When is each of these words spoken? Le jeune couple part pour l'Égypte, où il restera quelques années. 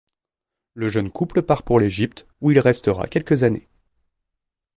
Le 0.73 0.87
jeune 0.87 1.11
couple 1.11 1.43
part 1.43 1.61
pour 1.61 1.79
l'Égypte, 1.79 2.25
où 2.39 2.49
il 2.49 2.57
restera 2.57 3.05
quelques 3.05 3.43
années. 3.43 3.67